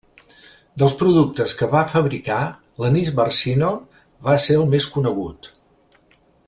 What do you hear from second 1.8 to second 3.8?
fabricar, l’Anís Barcino